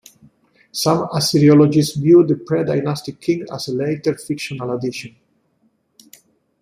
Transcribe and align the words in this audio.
Some 0.71 1.07
Assyriologists 1.09 1.95
view 1.95 2.25
the 2.25 2.33
predynastic 2.33 3.21
kings 3.21 3.47
as 3.51 3.67
a 3.67 3.71
later 3.75 4.15
fictional 4.17 4.71
addition. 4.75 5.15